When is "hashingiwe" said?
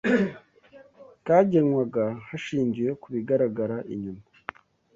2.27-2.91